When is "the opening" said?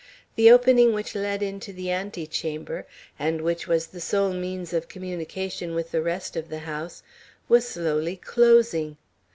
0.35-0.93